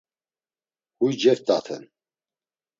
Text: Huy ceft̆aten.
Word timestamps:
Huy 0.99 1.13
ceft̆aten. 1.21 1.83